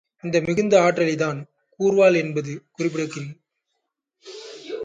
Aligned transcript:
இந்த 0.23 0.41
மிகுந்த 0.41 0.81
ஆற்றலைத்தான் 0.81 1.39
கூர்வாள் 1.79 2.15
என்பது 2.15 2.63
குறிப்பிடுகிறது. 2.77 3.39